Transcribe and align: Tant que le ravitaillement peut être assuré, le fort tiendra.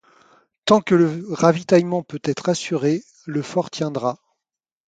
Tant 0.65 0.81
que 0.81 0.95
le 0.95 1.23
ravitaillement 1.31 2.01
peut 2.01 2.21
être 2.23 2.49
assuré, 2.49 3.03
le 3.27 3.43
fort 3.43 3.69
tiendra. 3.69 4.17